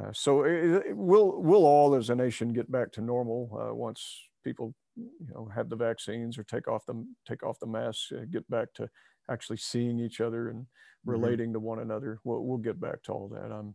[0.01, 3.74] uh, so it, it, we'll we'll all as a nation get back to normal uh,
[3.74, 8.12] once people you know have the vaccines or take off the take off the masks,
[8.12, 8.88] uh, get back to
[9.31, 11.11] actually seeing each other and mm-hmm.
[11.11, 11.55] relating mm-hmm.
[11.55, 12.18] to one another.
[12.24, 13.53] We'll we'll get back to all that.
[13.53, 13.74] I'm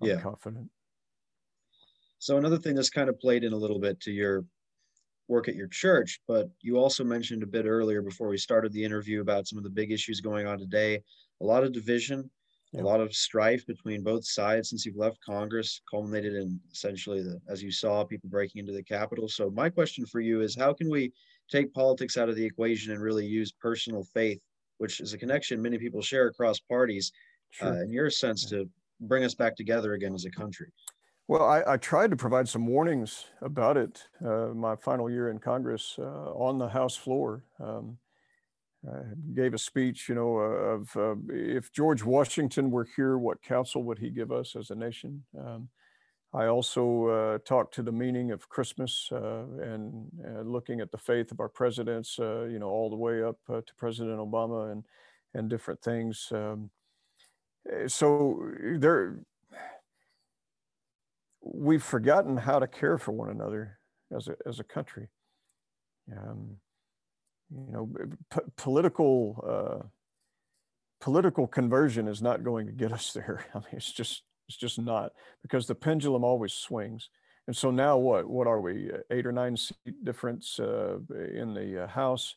[0.00, 0.20] I'm yeah.
[0.20, 0.70] confident.
[2.20, 4.44] So another thing that's kind of played in a little bit to your
[5.28, 8.82] work at your church, but you also mentioned a bit earlier before we started the
[8.82, 11.00] interview about some of the big issues going on today.
[11.42, 12.30] A lot of division,
[12.72, 12.80] yeah.
[12.80, 17.38] a lot of strife between both sides since you've left Congress, culminated in essentially the,
[17.48, 19.28] as you saw, people breaking into the Capitol.
[19.28, 21.12] So my question for you is, how can we
[21.50, 24.40] take politics out of the equation and really use personal faith,
[24.78, 27.12] which is a connection many people share across parties,
[27.50, 27.68] sure.
[27.68, 28.68] uh, in your sense, to
[29.00, 30.72] bring us back together again as a country?
[31.28, 35.38] Well, I, I, tried to provide some warnings about it uh, my final year in
[35.38, 37.44] Congress uh, on the House floor.
[37.60, 37.98] Um,
[38.90, 39.00] I
[39.34, 43.98] gave a speech, you know, of uh, if George Washington were here, what counsel would
[43.98, 45.22] he give us as a nation?
[45.38, 45.68] Um,
[46.32, 50.06] I also uh, talked to the meaning of Christmas uh, and
[50.44, 53.74] looking at the faith of our presidents, uh, you know, all the way up to
[53.76, 54.84] President Obama and
[55.34, 56.28] and different things.
[56.32, 56.70] Um,
[57.86, 59.18] so there
[61.42, 63.78] we've forgotten how to care for one another
[64.14, 65.08] as a, as a country.
[66.10, 66.56] Um,
[67.50, 67.90] you know,
[68.56, 69.86] political uh,
[71.00, 73.44] political conversion is not going to get us there.
[73.54, 77.10] I mean, it's just it's just not because the pendulum always swings.
[77.46, 78.28] And so now what?
[78.28, 78.90] What are we?
[79.10, 80.98] Eight or nine seat difference uh,
[81.34, 82.34] in the uh, House,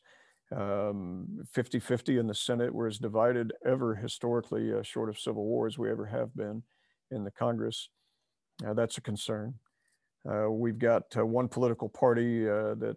[0.50, 2.74] um, 50-50 in the Senate.
[2.74, 6.62] We're as divided ever historically, uh, short of civil war, as we ever have been
[7.10, 7.90] in the Congress.
[8.66, 9.54] Uh, that's a concern.
[10.28, 12.96] Uh, we've got uh, one political party that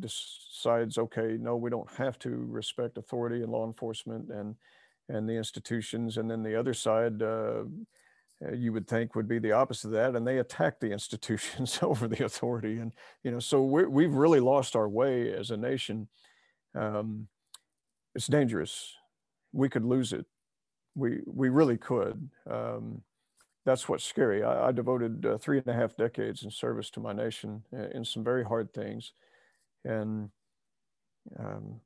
[0.00, 4.54] decides, okay, no, we don't have to respect authority and law enforcement and
[5.08, 7.20] and the institutions, and then the other side,
[8.52, 12.08] you would think, would be the opposite of that, and they attack the institutions over
[12.08, 16.08] the authority, and you know, so we have really lost our way as a nation.
[16.74, 17.28] Um,
[18.16, 18.94] it's dangerous.
[19.52, 20.24] We could lose it.
[20.94, 22.30] We we really could.
[22.50, 23.02] Um,
[23.66, 24.44] that's what's scary.
[24.44, 27.88] I, I devoted uh, three and a half decades in service to my nation uh,
[27.92, 29.12] in some very hard things.
[29.84, 30.30] And
[31.38, 31.80] um,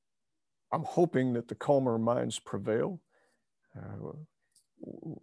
[0.72, 3.00] I'm hoping that the calmer minds prevail.
[3.76, 4.12] Uh,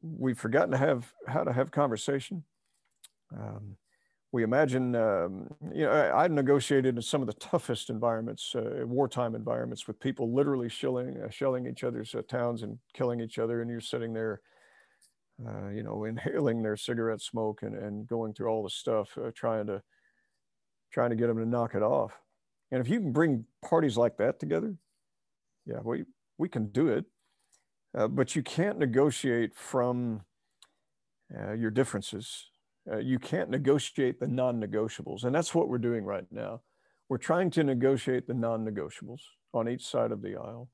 [0.01, 2.43] we've forgotten to have how to have conversation.
[3.35, 3.77] Um,
[4.31, 8.81] we imagine, um, you know, I, I, negotiated in some of the toughest environments, uh,
[8.85, 13.39] wartime environments, with people literally shelling, uh, shelling each other's uh, towns and killing each
[13.39, 14.41] other, and you're sitting there
[15.45, 19.32] uh, you know, inhaling their cigarette smoke and, and going through all the stuff, uh,
[19.36, 19.82] trying to
[20.91, 22.13] trying to get them to knock it off.
[22.71, 24.76] And if you can bring parties like that together,
[25.65, 26.06] yeah, we
[26.38, 27.06] we can do it.
[27.97, 30.21] Uh, but you can't negotiate from
[31.36, 32.50] uh, your differences.
[32.91, 36.62] Uh, you can't negotiate the non-negotiables, and that's what we're doing right now.
[37.10, 39.21] We're trying to negotiate the non-negotiables
[39.54, 40.69] on each side of the aisle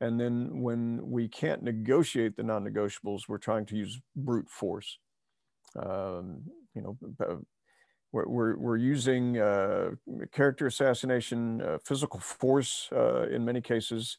[0.00, 4.98] and then when we can't negotiate the non negotiables, we're trying to use brute force.
[5.76, 6.42] Um,
[6.74, 6.96] you know,
[8.12, 9.90] we're, we're, we're using uh,
[10.32, 14.16] character assassination, uh, physical force uh, in many cases.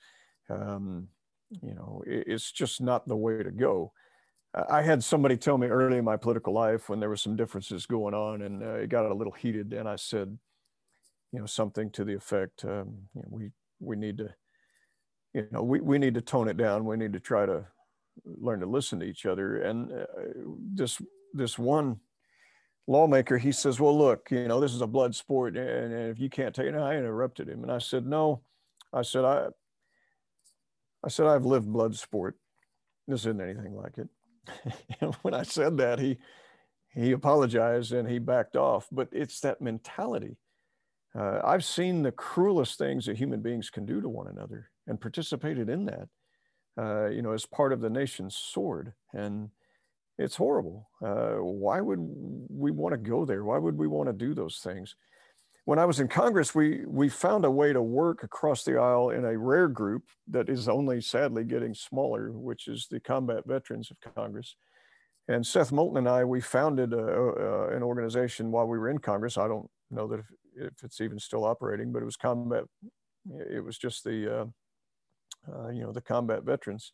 [0.49, 1.07] Um,
[1.61, 3.93] you know, it, it's just not the way to go.
[4.69, 7.85] I had somebody tell me early in my political life when there were some differences
[7.85, 9.73] going on and uh, it got a little heated.
[9.73, 10.37] And I said,
[11.31, 14.33] you know, something to the effect, um, you know, we, we need to
[15.33, 16.85] you know, we, we need to tone it down.
[16.85, 17.65] We need to try to
[18.25, 19.61] learn to listen to each other.
[19.61, 20.05] And uh,
[20.73, 21.01] this,
[21.33, 21.99] this one
[22.87, 25.55] lawmaker, he says, well, look, you know, this is a blood sport.
[25.55, 27.63] And, and if you can't take it, I interrupted him.
[27.63, 28.41] And I said, no,
[28.91, 29.47] I said, I,
[31.03, 32.35] I said, I've lived blood sport.
[33.07, 34.09] This isn't anything like it.
[35.01, 36.17] and when I said that, he,
[36.93, 40.37] he apologized and he backed off, but it's that mentality.
[41.17, 45.01] Uh, I've seen the cruelest things that human beings can do to one another and
[45.01, 46.07] participated in that,
[46.77, 48.93] uh, you know, as part of the nation's sword.
[49.13, 49.49] And
[50.17, 50.89] it's horrible.
[51.03, 51.99] Uh, why would
[52.49, 53.43] we want to go there?
[53.43, 54.95] Why would we want to do those things?
[55.65, 59.11] When I was in Congress, we, we found a way to work across the aisle
[59.11, 63.91] in a rare group that is only sadly getting smaller, which is the Combat Veterans
[63.91, 64.55] of Congress.
[65.27, 68.97] And Seth Moulton and I, we founded a, a, an organization while we were in
[68.97, 69.37] Congress.
[69.37, 70.25] I don't know that if,
[70.55, 72.65] if, it's even still operating, but it was combat.
[73.49, 74.45] It was just the uh,
[75.47, 76.91] uh, you know, the combat veterans.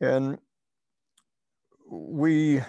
[0.00, 0.38] And
[1.88, 2.60] we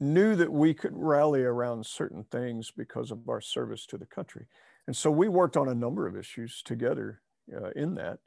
[0.00, 4.46] knew that we could rally around certain things because of our service to the country.
[4.86, 7.20] And so we worked on a number of issues together
[7.54, 8.18] uh, in that.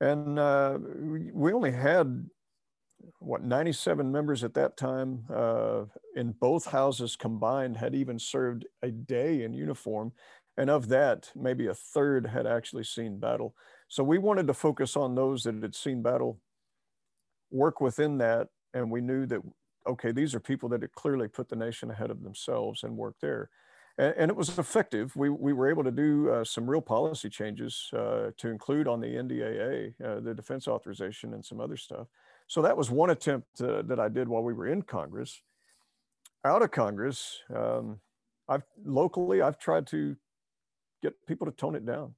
[0.00, 2.28] And uh, we only had,
[3.22, 5.84] what, 97 members at that time uh,
[6.16, 10.12] in both houses combined had even served a day in uniform.
[10.56, 13.54] And of that, maybe a third had actually seen battle.
[13.88, 16.38] So we wanted to focus on those that had seen battle,
[17.50, 19.42] work within that, and we knew that
[19.86, 23.20] okay, these are people that had clearly put the nation ahead of themselves and worked
[23.20, 23.50] there.
[23.98, 25.14] And, and it was effective.
[25.16, 29.00] We, we were able to do uh, some real policy changes uh, to include on
[29.00, 32.06] the NDAA, uh, the defense authorization, and some other stuff.
[32.46, 35.42] So that was one attempt uh, that I did while we were in Congress.
[36.44, 38.00] Out of Congress, um,
[38.48, 40.16] I've locally I've tried to
[41.02, 42.14] get people to tone it down.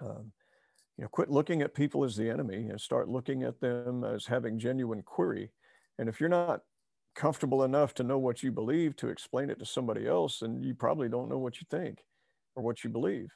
[0.00, 0.32] Um,
[0.96, 4.26] you know, quit looking at people as the enemy and start looking at them as
[4.26, 5.50] having genuine query.
[5.98, 6.60] And if you're not
[7.14, 10.74] comfortable enough to know what you believe to explain it to somebody else, then you
[10.74, 12.04] probably don't know what you think
[12.54, 13.28] or what you believe.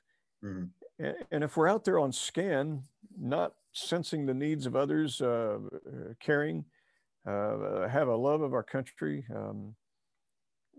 [0.44, 1.04] Mm-hmm.
[1.04, 2.82] And, and, if we're out there on scan,
[3.20, 5.58] not sensing the needs of others, uh,
[6.20, 6.64] caring,
[7.26, 9.74] uh, have a love of our country, um,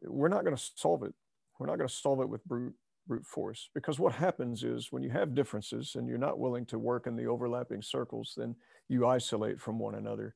[0.03, 1.13] we're not going to solve it.
[1.57, 2.73] We're not going to solve it with brute
[3.09, 3.69] brute force.
[3.73, 7.15] Because what happens is when you have differences and you're not willing to work in
[7.15, 8.55] the overlapping circles, then
[8.87, 10.35] you isolate from one another.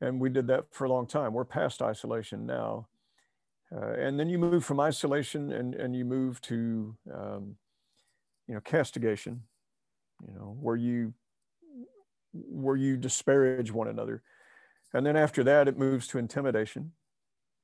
[0.00, 1.32] And we did that for a long time.
[1.32, 2.86] We're past isolation now.
[3.74, 7.56] Uh, and then you move from isolation and, and you move to, um,
[8.46, 9.42] you know, castigation,
[10.26, 11.12] you know, where you,
[12.34, 14.22] where you disparage one another.
[14.92, 16.92] And then after that, it moves to intimidation.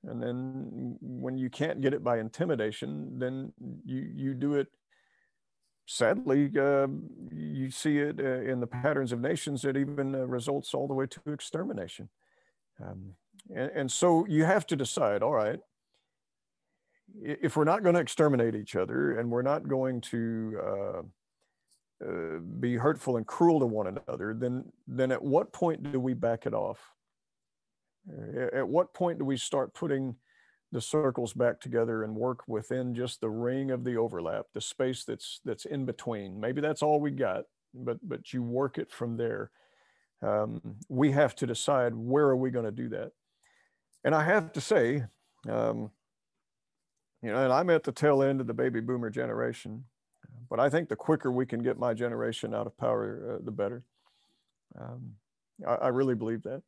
[0.05, 3.53] And then when you can't get it by intimidation, then
[3.85, 4.68] you, you do it
[5.87, 6.87] sadly, uh,
[7.33, 10.95] you see it uh, in the patterns of nations that even uh, results all the
[10.95, 12.09] way to extermination.
[12.83, 13.14] Um,
[13.55, 15.59] and, and, so you have to decide all right,
[17.21, 21.11] if we're not going to exterminate each other and we're not going to
[22.07, 26.14] uh, be hurtful and cruel to one another, then, then at what point do we
[26.14, 26.78] back it off?
[28.53, 30.16] At what point do we start putting
[30.72, 35.05] the circles back together and work within just the ring of the overlap, the space
[35.05, 36.40] that's that's in between.
[36.40, 37.44] Maybe that's all we got,
[37.74, 39.51] but but you work it from there.
[40.22, 43.12] Um, we have to decide where are we going to do that.
[44.05, 45.05] And I have to say,
[45.48, 45.90] um,
[47.22, 49.84] you know, and I'm at the tail end of the baby boomer generation,
[50.51, 53.53] but I think the quicker we can get my generation out of power, uh, the
[53.53, 53.84] better.
[54.78, 55.12] Um,
[55.66, 56.62] I, I, really believe that.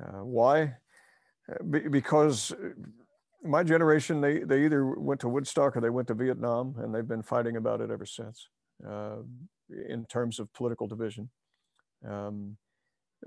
[0.00, 0.76] Uh, why?
[1.50, 2.54] Uh, because
[3.44, 7.06] my generation, they, they either went to Woodstock or they went to Vietnam, and they've
[7.06, 8.48] been fighting about it ever since
[8.88, 9.16] uh,
[9.88, 11.28] in terms of political division.
[12.08, 12.56] Um,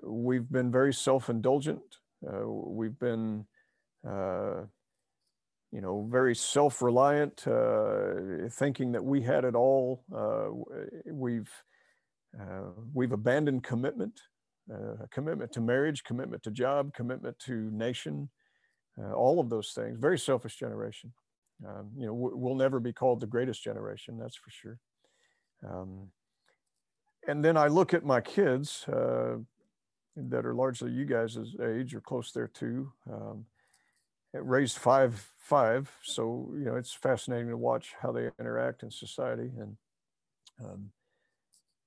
[0.04, 1.82] we've been very self indulgent.
[2.26, 3.46] Uh, we've been,
[4.08, 4.64] uh,
[5.76, 10.06] you know, very self reliant, uh, thinking that we had it all.
[10.16, 10.48] Uh,
[11.12, 11.52] we've,
[12.40, 14.22] uh, we've abandoned commitment,
[15.12, 18.30] commitment to marriage, commitment to job, commitment to nation
[18.98, 20.00] uh, all of those things.
[20.00, 21.12] Very selfish generation.
[21.68, 24.80] Um, you know, we'll never be called the greatest generation, that's for sure.
[25.70, 26.08] Um,
[27.28, 29.38] and then I look at my kids uh,
[30.16, 32.94] that are largely you guys' age or close there too.
[33.12, 33.46] Um,
[34.44, 35.92] raised five, five.
[36.04, 39.52] So, you know, it's fascinating to watch how they interact in society.
[39.60, 39.78] And
[40.64, 40.92] um,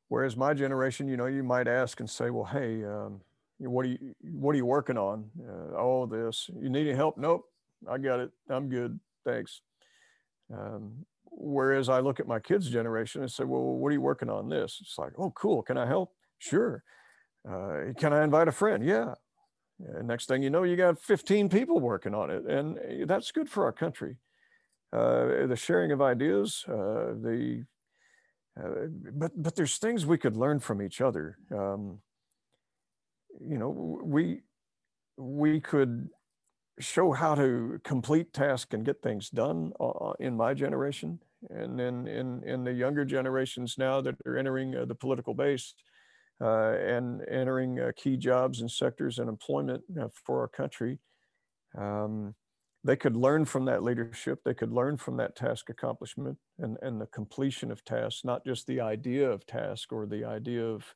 [0.09, 3.21] whereas my generation, you know, you might ask and say, well, hey, um,
[3.59, 5.31] what are you what are you working on?
[5.49, 7.19] Uh, all this you need any help?
[7.19, 7.45] Nope
[7.89, 9.61] i got it i'm good thanks.
[10.53, 14.31] Um, whereas i look at my kids generation and say well what are you working
[14.31, 14.79] on this?
[14.81, 16.13] It's like oh cool can i help?
[16.39, 16.83] Sure.
[17.49, 18.85] Uh, can i invite a friend?
[18.85, 19.15] Yeah
[19.79, 23.31] and next thing you know you got 15 people working on it and eh, that's
[23.31, 24.17] good for our country.
[24.91, 27.65] Uh, the sharing of ideas uh, the
[28.59, 31.39] uh, but but there's things we could learn from each other.
[31.53, 32.01] Um,
[33.41, 34.43] you know, we
[35.17, 36.09] we could
[36.81, 41.21] show how to complete tasks and get things done uh, in my generation,
[41.51, 45.75] and then in in the younger generations now that are entering uh, the political base
[46.41, 50.99] uh, and entering uh, key jobs and sectors and employment uh, for our country.
[51.77, 52.35] Um,
[52.85, 54.41] they could learn from that leadership.
[54.45, 58.67] They could learn from that task accomplishment and, and the completion of tasks, not just
[58.67, 60.95] the idea of task or the idea of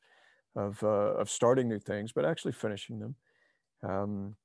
[0.55, 3.15] of, uh, of starting new things, but actually finishing them.
[3.81, 4.35] Um,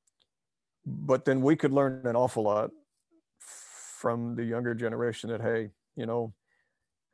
[0.87, 2.71] but then we could learn an awful lot
[3.39, 6.33] from the younger generation that, hey, you know,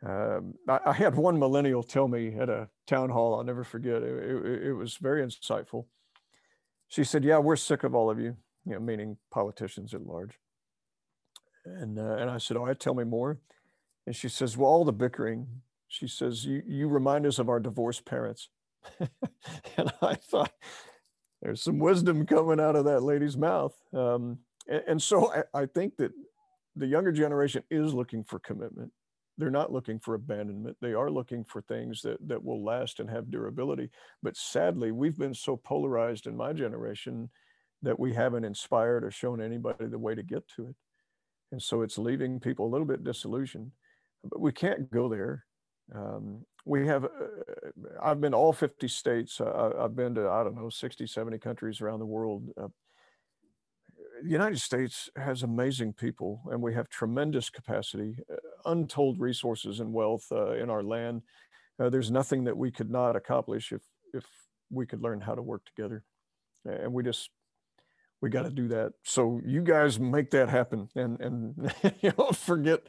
[0.05, 4.03] um, I, I, had one millennial tell me at a town hall, I'll never forget,
[4.03, 5.87] it, it, it, was very insightful.
[6.89, 8.37] She said, yeah, we're sick of all of you,
[8.67, 10.39] you know, meaning politicians at large.
[11.65, 13.39] And, uh, and I said, all right, tell me more.
[14.07, 15.47] And she says, well, all the bickering.
[15.89, 18.51] She says, you, you remind us of our divorced parents.
[19.01, 20.53] and I thought,
[21.41, 23.75] there's some wisdom coming out of that lady's mouth.
[23.95, 24.39] Um,
[24.69, 26.13] and, and, so I, I think that
[26.77, 28.93] the younger generation is looking for commitment.
[29.37, 30.77] They're not looking for abandonment.
[30.81, 33.91] They are looking for things that, that will last and have durability.
[34.23, 37.31] But sadly, we've been so polarized in my generation
[37.83, 40.75] that we haven't inspired or shown anybody the way to get to it.
[41.53, 43.73] And so it's leaving people a little bit disillusioned.
[44.25, 45.45] But we can't go there.
[45.95, 47.09] Um, we have, uh,
[48.03, 49.41] I've been all 50 states.
[49.41, 52.49] Uh, I've been to, I don't know, 60, 70 countries around the world.
[52.61, 52.69] Uh,
[54.25, 59.93] the United States has amazing people and we have tremendous capacity, uh, untold resources and
[59.93, 61.21] wealth uh, in our land.
[61.79, 63.83] Uh, there's nothing that we could not accomplish if,
[64.15, 64.25] if
[64.71, 66.05] we could learn how to work together.
[66.65, 67.29] And we just,
[68.23, 68.95] we got to do that.
[69.03, 72.81] So you guys make that happen and, and you know, forget,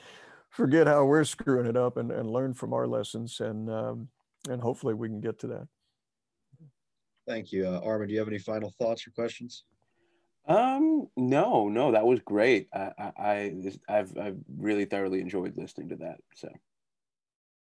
[0.50, 4.08] forget how we're screwing it up and, and learn from our lessons and um,
[4.48, 5.68] and hopefully we can get to that
[7.28, 9.66] thank you uh, armin do you have any final thoughts or questions
[10.48, 12.68] um no no that was great.
[12.74, 16.50] I i, I i've i've really thoroughly enjoyed listening to that so